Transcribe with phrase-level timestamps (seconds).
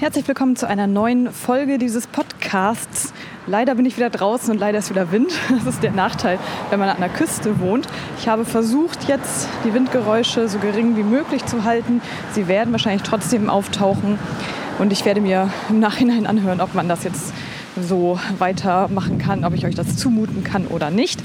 [0.00, 3.12] Herzlich willkommen zu einer neuen Folge dieses Podcasts.
[3.46, 5.30] Leider bin ich wieder draußen und leider ist wieder Wind.
[5.50, 6.38] Das ist der Nachteil,
[6.70, 7.86] wenn man an der Küste wohnt.
[8.18, 12.00] Ich habe versucht, jetzt die Windgeräusche so gering wie möglich zu halten.
[12.32, 14.18] Sie werden wahrscheinlich trotzdem auftauchen
[14.78, 17.34] und ich werde mir im Nachhinein anhören, ob man das jetzt
[17.82, 21.20] so weitermachen kann, ob ich euch das zumuten kann oder nicht.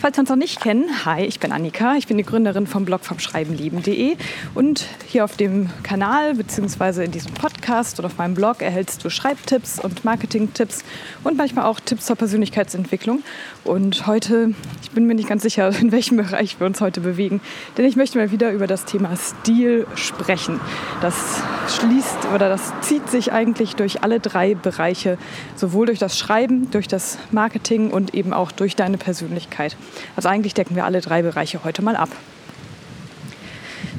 [0.00, 2.84] Falls wir uns noch nicht kennen, hi, ich bin Annika, ich bin die Gründerin vom
[2.84, 4.16] Blog vom Schreibenleben.de
[4.54, 7.04] und hier auf dem Kanal bzw.
[7.04, 10.84] in diesem Podcast oder auf meinem Blog erhältst du Schreibtipps und Marketingtipps
[11.24, 13.24] und manchmal auch Tipps zur Persönlichkeitsentwicklung.
[13.64, 17.40] Und heute, ich bin mir nicht ganz sicher, in welchem Bereich wir uns heute bewegen,
[17.76, 20.60] denn ich möchte mal wieder über das Thema Stil sprechen.
[21.00, 25.18] Das schließt oder das zieht sich eigentlich durch alle drei Bereiche,
[25.56, 29.76] sowohl durch das Schreiben, durch das Marketing und eben auch durch deine Persönlichkeit.
[30.16, 32.10] Also eigentlich decken wir alle drei Bereiche heute mal ab.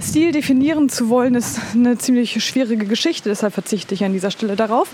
[0.02, 4.56] Stil definieren zu wollen, ist eine ziemlich schwierige Geschichte, deshalb verzichte ich an dieser Stelle
[4.56, 4.88] darauf,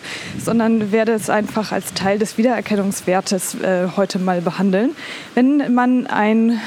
[0.44, 4.96] sondern werde es einfach als Teil des Wiedererkennungswertes äh, heute mal behandeln.
[5.36, 6.60] Wenn man ein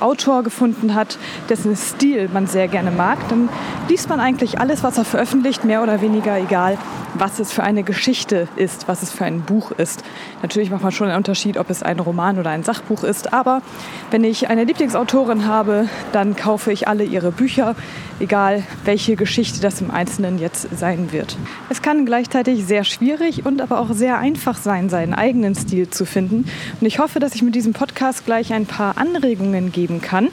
[0.00, 3.48] Autor gefunden hat, dessen Stil man sehr gerne mag, dann
[3.88, 6.78] liest man eigentlich alles, was er veröffentlicht, mehr oder weniger egal,
[7.14, 10.04] was es für eine Geschichte ist, was es für ein Buch ist.
[10.42, 13.62] Natürlich macht man schon einen Unterschied, ob es ein Roman oder ein Sachbuch ist, aber
[14.10, 17.76] wenn ich eine Lieblingsautorin habe, dann kaufe ich alle ihre Bücher,
[18.20, 21.36] egal welche Geschichte das im Einzelnen jetzt sein wird.
[21.68, 26.06] Es kann gleichzeitig sehr schwierig und aber auch sehr einfach sein, seinen eigenen Stil zu
[26.06, 26.48] finden.
[26.80, 30.28] Und ich hoffe, dass ich mit diesem Podcast gleich ein paar Anregungen geben kann,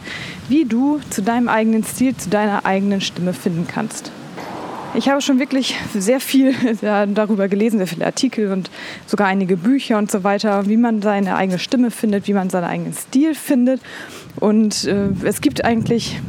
[0.50, 4.12] wie du zu deinem eigenen Stil, zu deiner eigenen Stimme finden kannst.
[4.94, 8.70] Ich habe schon wirklich sehr viel darüber gelesen, sehr viele Artikel und
[9.06, 12.66] sogar einige Bücher und so weiter, wie man seine eigene Stimme findet, wie man seinen
[12.66, 13.82] eigenen Stil findet.
[14.40, 16.20] Und äh, es gibt eigentlich,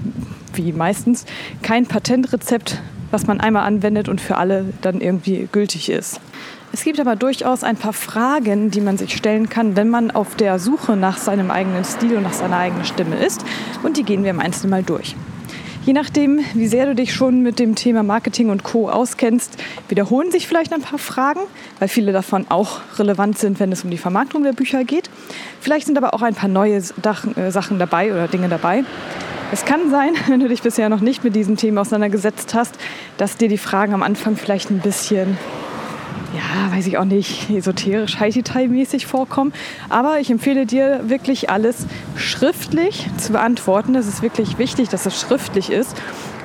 [0.54, 1.24] wie meistens,
[1.62, 6.20] kein Patentrezept, was man einmal anwendet und für alle dann irgendwie gültig ist.
[6.72, 10.36] Es gibt aber durchaus ein paar Fragen, die man sich stellen kann, wenn man auf
[10.36, 13.44] der Suche nach seinem eigenen Stil und nach seiner eigenen Stimme ist.
[13.82, 15.16] Und die gehen wir im Einzelnen mal durch.
[15.84, 18.88] Je nachdem, wie sehr du dich schon mit dem Thema Marketing und Co.
[18.88, 19.56] auskennst,
[19.88, 21.41] wiederholen sich vielleicht ein paar Fragen,
[21.81, 25.10] weil viele davon auch relevant sind, wenn es um die Vermarktung der Bücher geht.
[25.60, 28.84] Vielleicht sind aber auch ein paar neue äh, Sachen dabei oder Dinge dabei.
[29.50, 32.76] Es kann sein, wenn du dich bisher noch nicht mit diesem Thema auseinandergesetzt hast,
[33.19, 35.37] dass dir die Fragen am Anfang vielleicht ein bisschen
[36.42, 39.53] ja, weiß ich auch nicht, esoterisch, Heititei-mäßig vorkommen.
[39.88, 41.86] Aber ich empfehle dir wirklich alles
[42.16, 43.94] schriftlich zu beantworten.
[43.94, 45.97] Es ist wirklich wichtig, dass es schriftlich ist,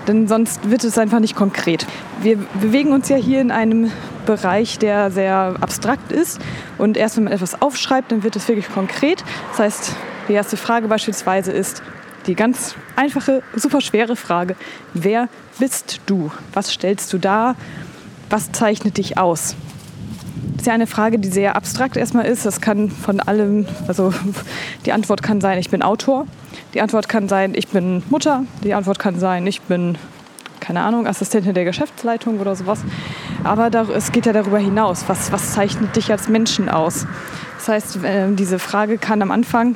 [0.08, 1.86] denn sonst wird es einfach nicht konkret.
[2.22, 3.92] Wir bewegen uns ja hier in einem
[4.26, 6.40] Bereich, der sehr abstrakt ist.
[6.78, 9.24] Und erst wenn man etwas aufschreibt, dann wird es wirklich konkret.
[9.52, 9.96] Das heißt,
[10.28, 11.82] die erste Frage beispielsweise ist,
[12.28, 14.56] die ganz einfache, super schwere Frage,
[14.94, 16.30] wer bist du?
[16.54, 17.56] Was stellst du dar?
[18.30, 19.56] Was zeichnet dich aus?
[20.58, 22.46] Ist ja eine Frage, die sehr abstrakt erstmal ist.
[22.46, 24.14] Das kann von allem, also
[24.86, 26.26] die Antwort kann sein, ich bin Autor.
[26.74, 28.44] Die Antwort kann sein, ich bin Mutter.
[28.64, 29.98] Die Antwort kann sein, ich bin,
[30.60, 32.84] keine Ahnung, Assistentin der Geschäftsleitung oder sowas.
[33.44, 35.06] Aber es geht ja darüber hinaus.
[35.08, 37.06] Was, was zeichnet dich als Menschen aus?
[37.58, 39.76] Das heißt, äh, diese Frage kann am Anfang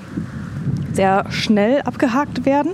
[0.93, 2.71] sehr schnell abgehakt werden.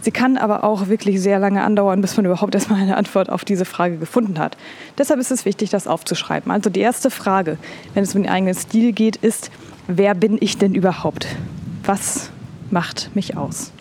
[0.00, 3.44] Sie kann aber auch wirklich sehr lange andauern, bis man überhaupt erstmal eine Antwort auf
[3.44, 4.56] diese Frage gefunden hat.
[4.98, 6.50] Deshalb ist es wichtig, das aufzuschreiben.
[6.52, 7.58] Also die erste Frage,
[7.94, 9.50] wenn es um den eigenen Stil geht, ist,
[9.86, 11.26] wer bin ich denn überhaupt?
[11.84, 12.30] Was
[12.70, 13.73] macht mich aus?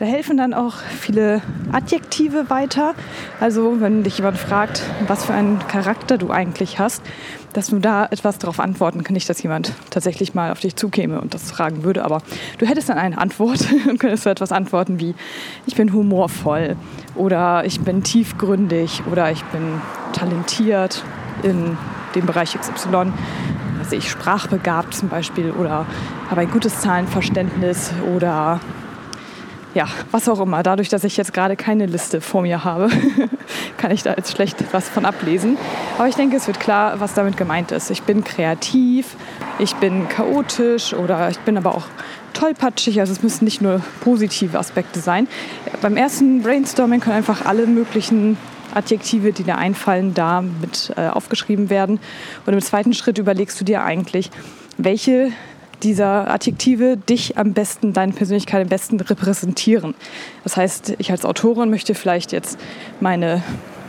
[0.00, 2.94] Da helfen dann auch viele Adjektive weiter.
[3.38, 7.02] Also wenn dich jemand fragt, was für einen Charakter du eigentlich hast,
[7.52, 9.12] dass du da etwas darauf antworten kann.
[9.12, 12.22] Nicht, dass jemand tatsächlich mal auf dich zukäme und das fragen würde, aber
[12.56, 13.60] du hättest dann eine Antwort
[13.90, 15.14] und könntest so etwas antworten wie,
[15.66, 16.76] ich bin humorvoll
[17.14, 19.82] oder ich bin tiefgründig oder ich bin
[20.14, 21.04] talentiert
[21.42, 21.76] in
[22.14, 23.12] dem Bereich XY.
[23.78, 25.84] Also ich sprachbegabt zum Beispiel oder
[26.30, 28.60] habe ein gutes Zahlenverständnis oder
[29.74, 30.62] ja, was auch immer.
[30.62, 32.88] Dadurch, dass ich jetzt gerade keine Liste vor mir habe,
[33.76, 35.56] kann ich da jetzt schlecht was von ablesen.
[35.96, 37.90] Aber ich denke, es wird klar, was damit gemeint ist.
[37.90, 39.16] Ich bin kreativ,
[39.58, 41.86] ich bin chaotisch oder ich bin aber auch
[42.32, 43.00] tollpatschig.
[43.00, 45.28] Also es müssen nicht nur positive Aspekte sein.
[45.82, 48.36] Beim ersten Brainstorming können einfach alle möglichen
[48.74, 51.98] Adjektive, die dir einfallen, da mit äh, aufgeschrieben werden.
[52.46, 54.30] Und im zweiten Schritt überlegst du dir eigentlich,
[54.78, 55.32] welche
[55.82, 59.94] dieser Adjektive dich am besten, deine Persönlichkeit am besten repräsentieren.
[60.44, 62.58] Das heißt, ich als Autorin möchte vielleicht jetzt
[63.00, 63.42] meine,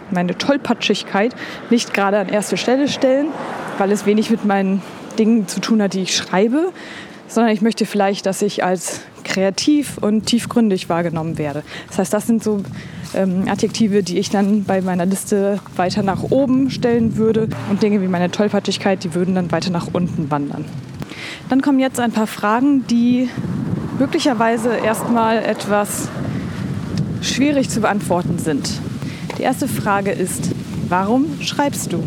[0.09, 1.35] meine Tollpatschigkeit
[1.69, 3.27] nicht gerade an erste Stelle stellen,
[3.77, 4.81] weil es wenig mit meinen
[5.19, 6.71] Dingen zu tun hat, die ich schreibe,
[7.27, 11.63] sondern ich möchte vielleicht, dass ich als kreativ und tiefgründig wahrgenommen werde.
[11.87, 12.63] Das heißt, das sind so
[13.13, 18.01] ähm, Adjektive, die ich dann bei meiner Liste weiter nach oben stellen würde und Dinge
[18.01, 20.65] wie meine Tollpatschigkeit, die würden dann weiter nach unten wandern.
[21.51, 23.27] Dann kommen jetzt ein paar Fragen, die
[23.99, 26.07] möglicherweise erstmal etwas
[27.21, 28.79] schwierig zu beantworten sind.
[29.37, 30.51] Die erste Frage ist,
[30.87, 32.01] warum schreibst du?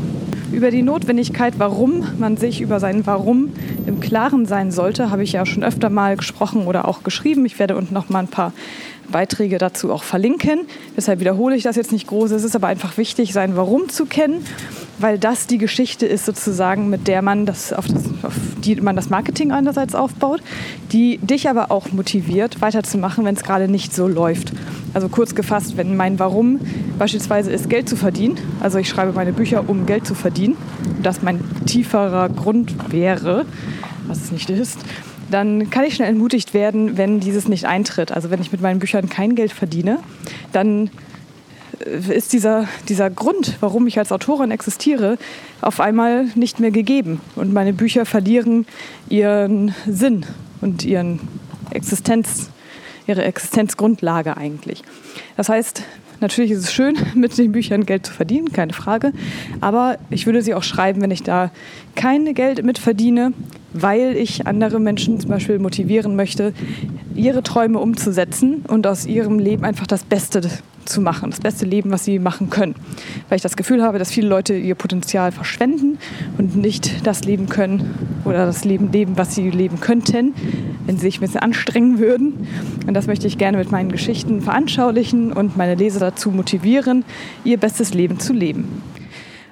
[0.50, 3.50] Über die Notwendigkeit, warum man sich über sein Warum
[3.86, 7.44] im Klaren sein sollte, habe ich ja schon öfter mal gesprochen oder auch geschrieben.
[7.46, 8.52] Ich werde unten noch mal ein paar
[9.10, 10.60] Beiträge dazu auch verlinken.
[10.96, 12.30] Deshalb wiederhole ich das jetzt nicht groß.
[12.30, 14.44] Es ist aber einfach wichtig, sein Warum zu kennen,
[14.98, 18.34] weil das die Geschichte ist sozusagen, mit der man das auf, das, auf
[18.64, 20.40] die man das Marketing einerseits aufbaut,
[20.92, 24.52] die dich aber auch motiviert, weiterzumachen, wenn es gerade nicht so läuft.
[24.94, 26.60] Also kurz gefasst, wenn mein Warum
[26.98, 30.56] beispielsweise ist, Geld zu verdienen, also ich schreibe meine Bücher, um Geld zu verdienen,
[31.02, 33.44] das mein tieferer Grund wäre,
[34.06, 34.78] was es nicht ist,
[35.30, 38.12] dann kann ich schnell entmutigt werden, wenn dieses nicht eintritt.
[38.12, 39.98] Also wenn ich mit meinen Büchern kein Geld verdiene,
[40.52, 40.90] dann
[41.84, 45.18] äh, ist dieser, dieser Grund, warum ich als Autorin existiere,
[45.60, 47.20] auf einmal nicht mehr gegeben.
[47.34, 48.66] Und meine Bücher verlieren
[49.08, 50.24] ihren Sinn
[50.60, 51.20] und ihren
[51.70, 52.50] Existenz,
[53.06, 54.82] ihre Existenzgrundlage eigentlich.
[55.36, 55.82] Das heißt,
[56.20, 59.12] natürlich ist es schön, mit den Büchern Geld zu verdienen, keine Frage.
[59.60, 61.50] Aber ich würde sie auch schreiben, wenn ich da
[61.94, 63.32] kein Geld mit verdiene,
[63.74, 66.54] weil ich andere Menschen zum Beispiel motivieren möchte,
[67.14, 70.42] ihre Träume umzusetzen und aus ihrem Leben einfach das Beste
[70.84, 72.74] zu machen, das beste Leben, was sie machen können.
[73.28, 75.98] Weil ich das Gefühl habe, dass viele Leute ihr Potenzial verschwenden
[76.38, 77.94] und nicht das leben können
[78.24, 80.34] oder das Leben leben, was sie leben könnten,
[80.86, 82.46] wenn sie sich ein bisschen anstrengen würden.
[82.86, 87.04] Und das möchte ich gerne mit meinen Geschichten veranschaulichen und meine Leser dazu motivieren,
[87.44, 88.82] ihr bestes Leben zu leben.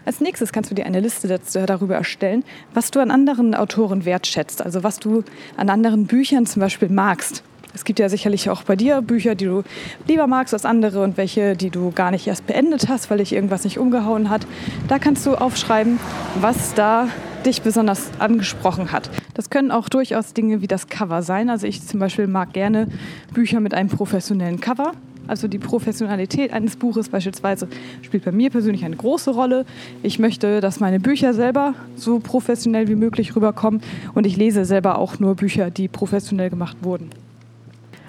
[0.04, 2.44] Als nächstes kannst du dir eine Liste darüber erstellen,
[2.74, 5.22] was du an anderen Autoren wertschätzt, also was du
[5.56, 7.42] an anderen Büchern zum Beispiel magst.
[7.74, 9.62] Es gibt ja sicherlich auch bei dir Bücher, die du
[10.06, 13.32] lieber magst als andere und welche, die du gar nicht erst beendet hast, weil dich
[13.32, 14.46] irgendwas nicht umgehauen hat.
[14.88, 15.98] Da kannst du aufschreiben,
[16.40, 17.08] was da
[17.46, 19.10] dich besonders angesprochen hat.
[19.34, 21.48] Das können auch durchaus Dinge wie das Cover sein.
[21.48, 22.88] Also ich zum Beispiel mag gerne
[23.32, 24.92] Bücher mit einem professionellen Cover.
[25.26, 27.68] Also die Professionalität eines Buches beispielsweise
[28.02, 29.64] spielt bei mir persönlich eine große Rolle.
[30.02, 33.80] Ich möchte, dass meine Bücher selber so professionell wie möglich rüberkommen
[34.14, 37.10] und ich lese selber auch nur Bücher, die professionell gemacht wurden.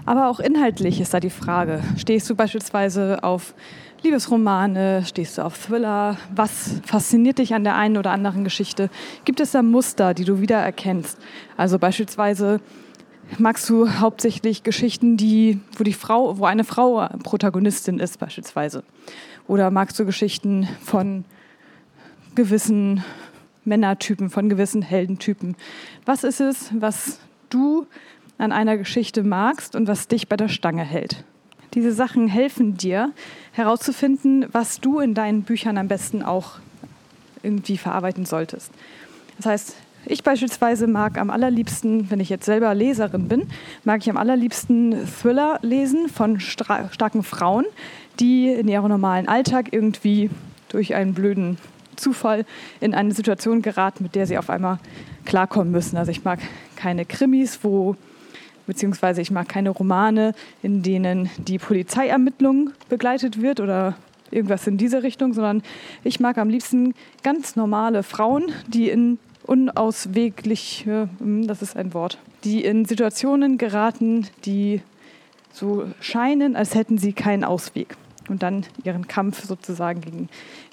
[0.06, 1.82] Aber auch inhaltlich ist da die Frage.
[1.98, 3.54] Stehst du beispielsweise auf
[4.04, 5.04] Liebesromane?
[5.06, 6.18] Stehst du auf Thriller?
[6.36, 8.90] Was fasziniert dich an der einen oder anderen Geschichte?
[9.24, 11.18] Gibt es da Muster, die du wiedererkennst?
[11.56, 12.60] Also beispielsweise
[13.38, 18.84] magst du hauptsächlich Geschichten, die, wo die Frau, wo eine Frau Protagonistin ist, beispielsweise.
[19.48, 21.26] Oder magst du Geschichten von
[22.36, 23.04] gewissen
[23.66, 25.56] Männertypen, von gewissen Heldentypen?
[26.06, 27.88] Was ist es, was du
[28.38, 31.24] an einer Geschichte magst und was dich bei der Stange hält?
[31.74, 33.12] Diese Sachen helfen dir
[33.52, 36.60] herauszufinden, was du in deinen Büchern am besten auch
[37.42, 38.72] irgendwie verarbeiten solltest.
[39.38, 39.76] Das heißt,
[40.06, 43.48] ich beispielsweise mag am allerliebsten, wenn ich jetzt selber Leserin bin,
[43.84, 47.66] mag ich am allerliebsten Thriller lesen von starken Frauen,
[48.20, 50.30] die in ihrem normalen Alltag irgendwie
[50.70, 51.58] durch einen blöden
[51.96, 52.46] Zufall
[52.82, 54.80] in eine Situation geraten, mit der sie auf einmal
[55.26, 55.98] klarkommen müssen.
[55.98, 56.40] Also ich mag
[56.76, 57.96] keine Krimis, wo
[58.66, 63.96] beziehungsweise ich mag keine Romane, in denen die Polizeiermittlung begleitet wird oder
[64.32, 65.62] irgendwas in diese Richtung, sondern
[66.04, 72.18] ich mag am liebsten ganz normale Frauen, die in unausweglich, hm, das ist ein Wort,
[72.44, 74.82] die in Situationen geraten, die
[75.52, 77.96] so scheinen, als hätten sie keinen Ausweg.
[78.30, 80.30] Und dann ihren Kampf sozusagen gegen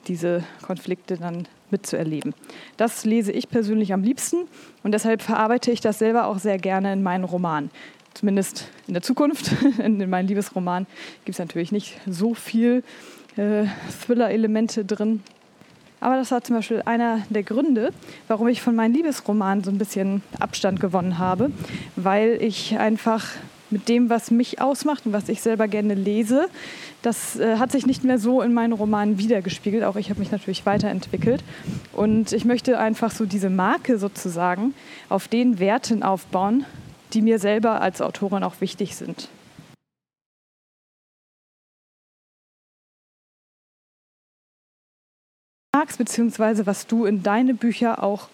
[0.06, 2.32] diese Konflikte dann mitzuerleben.
[2.76, 4.46] Das lese ich persönlich am liebsten
[4.84, 7.70] und deshalb verarbeite ich das selber auch sehr gerne in meinen Romanen.
[8.14, 9.52] Zumindest in der Zukunft.
[9.78, 10.86] In meinen Liebesromanen
[11.24, 12.82] gibt es natürlich nicht so viel
[13.36, 13.66] äh,
[14.04, 15.22] Thriller-Elemente drin.
[16.00, 17.92] Aber das war zum Beispiel einer der Gründe,
[18.26, 21.50] warum ich von meinen Liebesromanen so ein bisschen Abstand gewonnen habe,
[21.96, 23.26] weil ich einfach
[23.70, 26.48] mit dem, was mich ausmacht und was ich selber gerne lese,
[27.02, 29.84] das äh, hat sich nicht mehr so in meinen Romanen wiedergespiegelt.
[29.84, 31.42] Auch ich habe mich natürlich weiterentwickelt.
[31.92, 34.74] Und ich möchte einfach so diese Marke sozusagen
[35.08, 36.64] auf den Werten aufbauen,
[37.12, 39.28] die mir selber als Autorin auch wichtig sind.
[45.80, 48.28] Magst, beziehungsweise was du in deine Bücher auch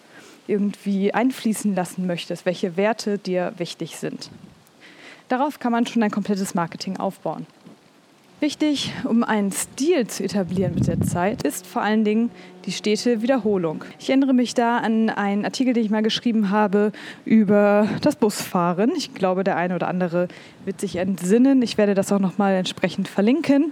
[0.47, 4.29] irgendwie einfließen lassen möchtest, welche Werte dir wichtig sind.
[5.29, 7.45] Darauf kann man schon ein komplettes Marketing aufbauen.
[8.41, 12.31] Wichtig, um einen Stil zu etablieren mit der Zeit, ist vor allen Dingen
[12.65, 13.85] die stete Wiederholung.
[13.97, 16.91] Ich erinnere mich da an einen Artikel, den ich mal geschrieben habe
[17.23, 18.91] über das Busfahren.
[18.97, 20.27] Ich glaube, der eine oder andere
[20.65, 21.61] wird sich entsinnen.
[21.61, 23.71] Ich werde das auch noch mal entsprechend verlinken.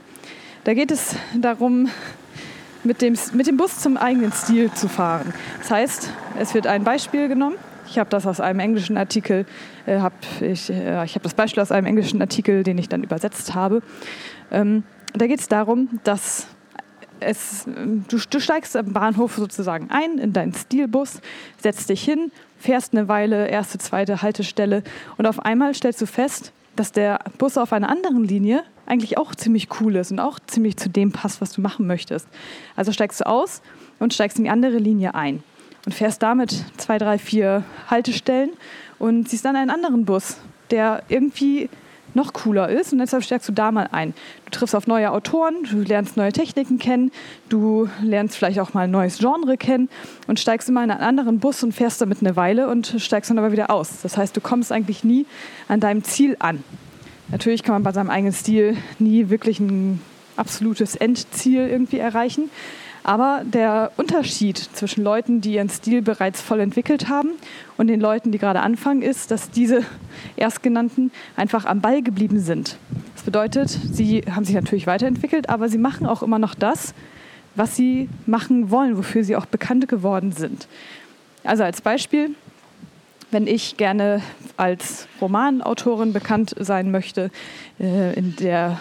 [0.64, 1.90] Da geht es darum,
[2.86, 5.34] mit dem, mit dem Bus zum eigenen Stil zu fahren.
[5.60, 7.56] Das heißt, es wird ein Beispiel genommen.
[7.88, 9.46] Ich habe das aus einem englischen Artikel,
[9.86, 13.04] äh, hab ich, äh, ich habe das Beispiel aus einem englischen Artikel, den ich dann
[13.04, 13.82] übersetzt habe.
[14.52, 16.48] Ähm, da geht es darum, dass
[17.20, 21.22] es, du, du steigst am Bahnhof sozusagen ein in deinen Stilbus,
[21.58, 24.84] setzt dich hin, fährst eine Weile, erste, zweite Haltestelle
[25.18, 29.34] und auf einmal stellst du fest, dass der Bus auf einer anderen Linie eigentlich auch
[29.36, 32.28] ziemlich cool ist und auch ziemlich zu dem passt, was du machen möchtest.
[32.76, 33.62] Also steigst du aus
[34.00, 35.44] und steigst in die andere Linie ein
[35.86, 38.52] und fährst damit zwei, drei, vier Haltestellen
[39.00, 40.38] und siehst dann einen anderen Bus,
[40.72, 41.70] der irgendwie
[42.16, 44.14] noch cooler ist und deshalb steigst du da mal ein.
[44.46, 47.12] Du triffst auf neue Autoren, du lernst neue Techniken kennen,
[47.50, 49.90] du lernst vielleicht auch mal ein neues Genre kennen
[50.28, 53.38] und steigst immer in einen anderen Bus und fährst damit eine Weile und steigst dann
[53.38, 54.02] aber wieder aus.
[54.02, 55.26] Das heißt, du kommst eigentlich nie
[55.68, 56.64] an deinem Ziel an.
[57.30, 60.02] Natürlich kann man bei seinem eigenen Stil nie wirklich ein
[60.38, 62.50] absolutes Endziel irgendwie erreichen,
[63.06, 67.34] aber der Unterschied zwischen Leuten, die ihren Stil bereits voll entwickelt haben
[67.78, 69.84] und den Leuten, die gerade anfangen, ist, dass diese
[70.36, 72.78] Erstgenannten einfach am Ball geblieben sind.
[73.14, 76.96] Das bedeutet, sie haben sich natürlich weiterentwickelt, aber sie machen auch immer noch das,
[77.54, 80.68] was sie machen wollen, wofür sie auch bekannt geworden sind.
[81.44, 82.32] Also als Beispiel,
[83.30, 84.24] wenn ich gerne
[84.58, 87.30] als Romanautorin bekannt sein möchte,
[87.80, 88.80] äh, in der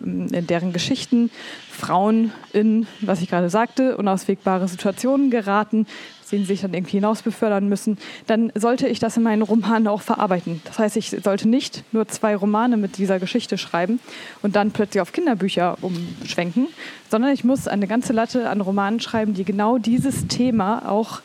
[0.00, 1.30] deren Geschichten
[1.70, 5.86] Frauen in, was ich gerade sagte, unauswegbare Situationen geraten,
[6.32, 10.00] denen sich dann irgendwie hinaus befördern müssen, dann sollte ich das in meinen Romanen auch
[10.00, 10.62] verarbeiten.
[10.64, 14.00] Das heißt, ich sollte nicht nur zwei Romane mit dieser Geschichte schreiben
[14.40, 16.68] und dann plötzlich auf Kinderbücher umschwenken,
[17.10, 21.20] sondern ich muss eine ganze Latte an Romanen schreiben, die genau dieses Thema auch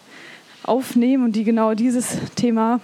[0.64, 2.82] aufnehmen und die genau dieses Thema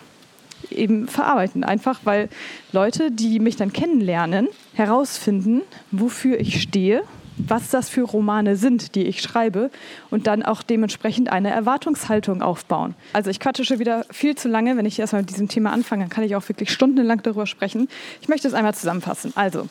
[0.71, 1.63] eben verarbeiten.
[1.63, 2.29] Einfach weil
[2.71, 7.03] Leute, die mich dann kennenlernen, herausfinden, wofür ich stehe,
[7.37, 9.71] was das für Romane sind, die ich schreibe
[10.11, 12.95] und dann auch dementsprechend eine Erwartungshaltung aufbauen.
[13.13, 14.77] Also ich quatsche schon wieder viel zu lange.
[14.77, 17.87] Wenn ich erstmal mit diesem Thema anfange, dann kann ich auch wirklich stundenlang darüber sprechen.
[18.21, 19.33] Ich möchte es einmal zusammenfassen.
[19.35, 19.67] Also,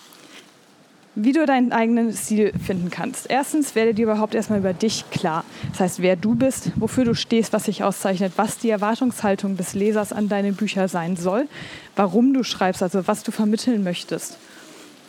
[1.15, 3.27] wie du deinen eigenen Stil finden kannst.
[3.29, 5.45] Erstens werde dir überhaupt erstmal über dich klar.
[5.71, 9.75] Das heißt, wer du bist, wofür du stehst, was dich auszeichnet, was die Erwartungshaltung des
[9.75, 11.49] Lesers an deine Bücher sein soll,
[11.97, 14.39] warum du schreibst, also was du vermitteln möchtest.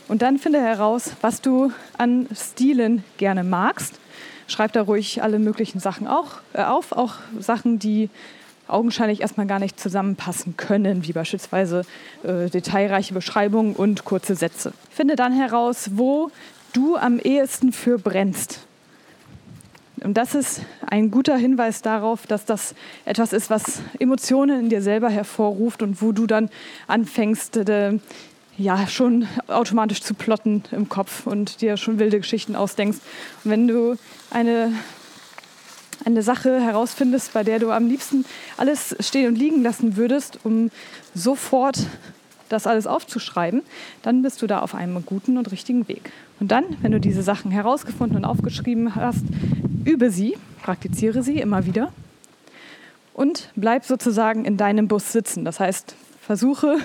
[0.10, 3.96] Und dann finde heraus, was du an Stilen gerne magst.
[4.48, 8.10] Schreib da ruhig alle möglichen Sachen auch, äh, auf, auch Sachen, die
[8.74, 11.84] augenscheinlich erstmal gar nicht zusammenpassen können, wie beispielsweise
[12.24, 14.74] äh, detailreiche Beschreibungen und kurze Sätze.
[14.90, 16.32] Finde dann heraus, wo
[16.74, 18.66] du am ehesten für brennst.
[20.04, 22.76] Und das ist ein guter Hinweis darauf, dass das
[23.06, 26.50] etwas ist, was Emotionen in dir selber hervorruft und wo du dann
[26.88, 28.00] anfängst, äh,
[28.58, 33.00] ja, schon automatisch zu plotten im Kopf und dir schon wilde Geschichten ausdenkst.
[33.44, 33.96] Und wenn du
[34.30, 34.74] eine
[36.06, 38.26] eine Sache herausfindest, bei der du am liebsten
[38.58, 40.72] alles stehen und liegen lassen würdest, um
[41.14, 41.80] sofort
[42.50, 43.62] das alles aufzuschreiben,
[44.04, 46.12] dann bist du da auf einem guten und richtigen Weg.
[46.40, 49.24] Und dann, wenn du diese Sachen herausgefunden und aufgeschrieben hast,
[49.86, 51.92] übe sie, praktiziere sie immer wieder
[53.14, 55.46] und bleib sozusagen in deinem Bus sitzen.
[55.46, 56.78] Das heißt, versuche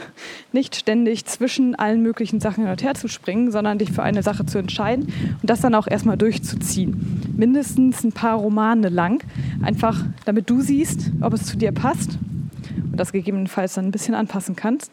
[0.53, 4.23] nicht ständig zwischen allen möglichen Sachen hin und her zu springen, sondern dich für eine
[4.23, 7.18] Sache zu entscheiden und das dann auch erstmal durchzuziehen.
[7.39, 9.23] Mindestens ein paar Romane lang,
[9.63, 12.19] einfach damit du siehst, ob es zu dir passt
[12.91, 14.91] und das gegebenenfalls dann ein bisschen anpassen kannst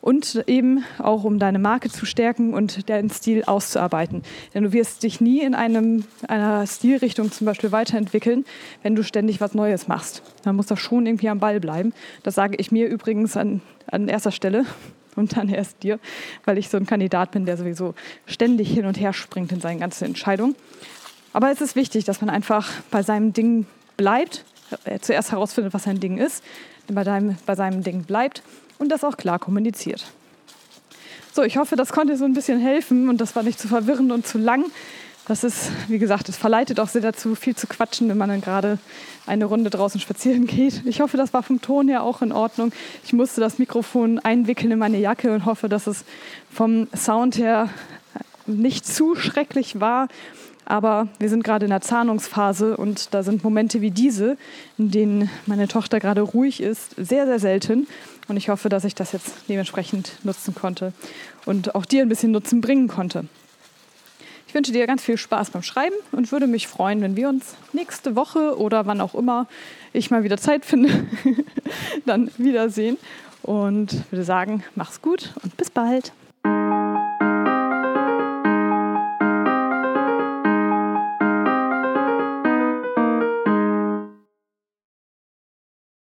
[0.00, 4.22] und eben auch um deine Marke zu stärken und deinen Stil auszuarbeiten.
[4.52, 8.44] Denn du wirst dich nie in einem, einer Stilrichtung zum Beispiel weiterentwickeln,
[8.82, 10.24] wenn du ständig was Neues machst.
[10.44, 11.92] Man muss da schon irgendwie am Ball bleiben.
[12.24, 14.66] Das sage ich mir übrigens an, an erster Stelle
[15.14, 16.00] und dann erst dir,
[16.44, 17.94] weil ich so ein Kandidat bin, der sowieso
[18.26, 20.56] ständig hin und her springt in seinen ganzen Entscheidungen.
[21.34, 24.44] Aber es ist wichtig, dass man einfach bei seinem Ding bleibt,
[24.84, 26.44] äh, zuerst herausfindet, was sein Ding ist,
[26.88, 28.42] bei, deinem, bei seinem Ding bleibt
[28.78, 30.06] und das auch klar kommuniziert.
[31.32, 34.12] So, ich hoffe, das konnte so ein bisschen helfen und das war nicht zu verwirrend
[34.12, 34.66] und zu lang.
[35.26, 38.40] Das ist, wie gesagt, es verleitet auch sehr dazu, viel zu quatschen, wenn man dann
[38.40, 38.78] gerade
[39.26, 40.82] eine Runde draußen spazieren geht.
[40.86, 42.70] Ich hoffe, das war vom Ton her auch in Ordnung.
[43.04, 46.04] Ich musste das Mikrofon einwickeln in meine Jacke und hoffe, dass es
[46.52, 47.70] vom Sound her
[48.46, 50.06] nicht zu schrecklich war.
[50.66, 54.36] Aber wir sind gerade in der Zahnungsphase und da sind Momente wie diese,
[54.78, 57.86] in denen meine Tochter gerade ruhig ist, sehr, sehr selten.
[58.28, 60.92] Und ich hoffe, dass ich das jetzt dementsprechend nutzen konnte
[61.44, 63.26] und auch dir ein bisschen Nutzen bringen konnte.
[64.54, 67.56] Ich wünsche dir ganz viel Spaß beim Schreiben und würde mich freuen, wenn wir uns
[67.72, 69.48] nächste Woche oder wann auch immer
[69.92, 70.90] ich mal wieder Zeit finde,
[72.06, 72.96] dann wiedersehen.
[73.42, 76.12] Und würde sagen, mach's gut und bis bald.